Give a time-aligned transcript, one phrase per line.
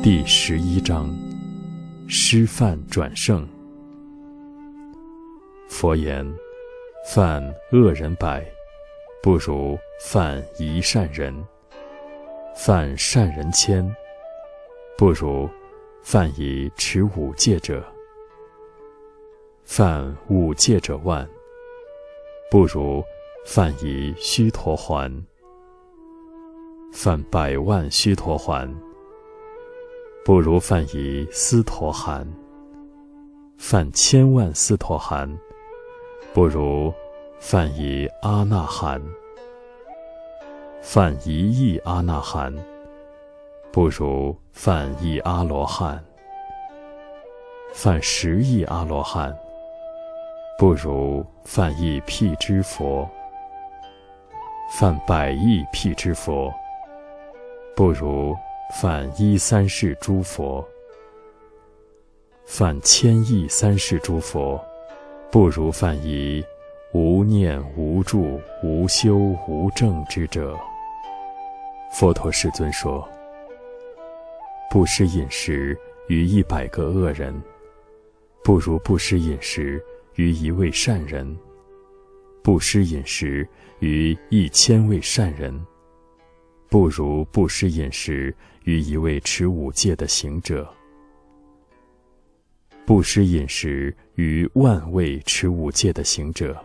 [0.00, 1.12] 第十一章：
[2.06, 3.46] 施饭转胜。
[5.68, 6.24] 佛言：
[7.12, 7.42] 犯
[7.72, 8.46] 恶人百，
[9.20, 11.34] 不如犯一善人；
[12.54, 13.84] 犯善人千，
[14.96, 15.50] 不如
[16.00, 17.82] 犯以持五戒者；
[19.64, 21.28] 犯五戒者万，
[22.48, 23.02] 不如
[23.44, 25.10] 犯以须陀洹；
[26.92, 28.72] 犯百万须陀洹。
[30.28, 32.28] 不如犯以斯陀含，
[33.56, 35.26] 犯千万斯陀含；
[36.34, 36.92] 不如
[37.40, 39.00] 犯以阿那含，
[40.82, 42.52] 犯一亿阿那含；
[43.72, 45.98] 不如犯一阿罗汉，
[47.72, 49.32] 犯十亿阿罗汉；
[50.58, 53.08] 不如犯一辟支佛，
[54.72, 56.52] 犯百亿辟支佛；
[57.74, 58.36] 不如。
[58.70, 60.66] 犯一三世诸佛，
[62.44, 64.62] 犯千亿三世诸佛，
[65.32, 66.44] 不如犯一
[66.92, 69.16] 无念无住无修
[69.48, 70.54] 无证之者。
[71.90, 73.08] 佛陀世尊说：
[74.70, 75.76] 不施饮食
[76.08, 77.34] 于一百个恶人，
[78.44, 79.82] 不如不施饮食
[80.16, 81.26] 于一位善人；
[82.44, 85.58] 不施饮食于一千位善人。
[86.70, 90.68] 不如布施饮食于一位持五戒的行者，
[92.84, 96.62] 布施饮食于万位持五戒的行者，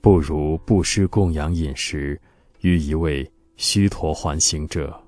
[0.00, 2.18] 不如布施供养饮食
[2.62, 4.98] 于一位须陀洹行者，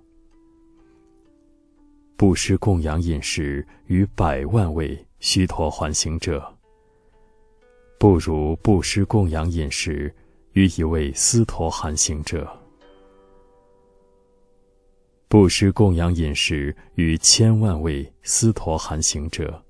[2.19, 6.55] 布施供养饮食于百万位须陀洹行者，
[7.99, 10.15] 不如布施供养饮食
[10.53, 12.47] 于一位斯陀含行者。
[15.35, 19.61] 布施供养饮食于千万位斯陀含行者，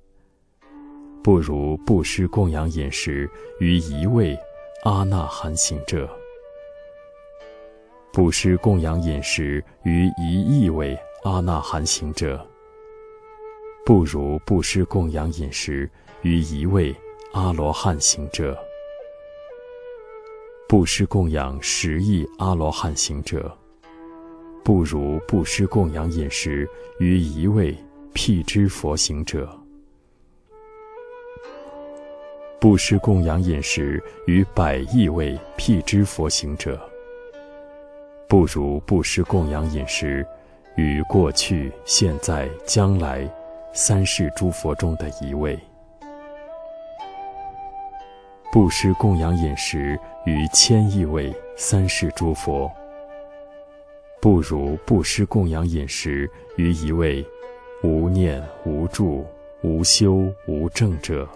[1.23, 3.27] 不如布施供养饮食
[3.59, 4.37] 于一位
[4.83, 6.07] 阿那含行者；
[8.13, 12.47] 布施供养饮食于一亿位阿那含行者，
[13.87, 15.89] 不如布施供养饮食
[16.21, 16.95] 于一位
[17.33, 18.55] 阿罗汉行者；
[20.69, 23.51] 布施供养十亿阿罗汉行者。
[24.65, 26.67] 不如布施供养饮食
[26.97, 27.77] 于一位
[28.13, 29.47] 辟支佛行者，
[32.59, 36.81] 布施供养饮食于百亿位辟支佛行者，
[38.27, 40.25] 不如布施供养饮食
[40.77, 43.31] 于过去、现在、将来
[43.71, 45.59] 三世诸佛中的一位，
[48.51, 52.67] 布施供养饮食于千亿位三世诸佛。
[54.25, 57.23] 不如不施供养饮食于一位
[57.83, 59.23] 无念无助
[59.61, 61.29] 无修无证者。